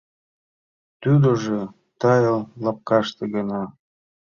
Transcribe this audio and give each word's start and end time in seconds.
Тудыжо 1.01 1.59
тайыл 2.01 2.39
лапкаште 2.63 3.23
гына. 3.35 3.61